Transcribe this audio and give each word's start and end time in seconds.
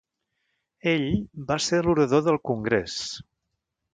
Ell 0.91 1.05
va 1.51 1.57
ser 1.67 1.81
l'orador 1.87 2.25
del 2.31 2.39
Congrés. 2.53 2.99